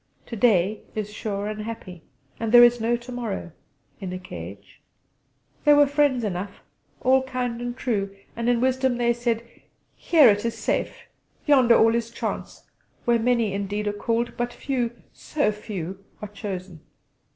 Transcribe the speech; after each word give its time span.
'To 0.25 0.35
day' 0.35 0.81
is 0.95 1.13
sure 1.13 1.45
and 1.45 1.61
happy; 1.61 2.01
and 2.39 2.51
there 2.51 2.63
is 2.63 2.81
no 2.81 2.97
'to 2.97 3.11
morrow' 3.11 3.51
in 3.99 4.11
a 4.11 4.17
cage. 4.17 4.81
There 5.63 5.75
were 5.75 5.85
friends 5.85 6.23
enough 6.23 6.63
all 7.01 7.21
kind 7.21 7.61
and 7.61 7.77
true 7.77 8.17
and 8.35 8.49
in 8.49 8.55
their 8.55 8.63
wisdom 8.63 8.97
they 8.97 9.13
said: 9.13 9.43
"Here 9.95 10.27
it 10.29 10.43
is 10.43 10.57
safe: 10.57 11.03
yonder 11.45 11.77
all 11.77 11.93
is 11.93 12.09
chance, 12.09 12.63
where 13.05 13.19
many 13.19 13.53
indeed 13.53 13.87
are 13.87 13.93
called, 13.93 14.35
but 14.37 14.51
few 14.51 14.89
so 15.13 15.51
few 15.51 16.03
are 16.19 16.29
chosen. 16.29 16.79